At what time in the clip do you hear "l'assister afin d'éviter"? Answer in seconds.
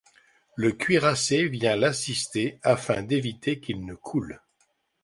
1.75-3.59